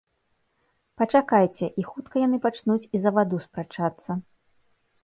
Пачакайце, 1.01 1.65
і 1.83 1.87
хутка 1.91 2.15
яны 2.27 2.41
пачнуць 2.47 2.81
і 2.81 2.97
за 3.05 3.09
ваду 3.21 3.35
спрачацца. 3.49 4.11